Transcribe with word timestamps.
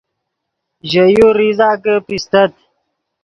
ژے 0.91 1.05
یو 1.15 1.27
ریزہ 1.37 1.69
کہ 1.83 1.93
پیستت 2.07 2.51